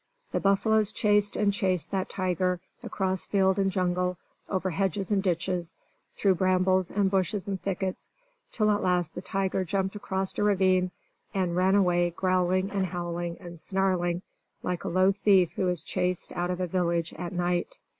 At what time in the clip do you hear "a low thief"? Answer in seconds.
14.85-15.51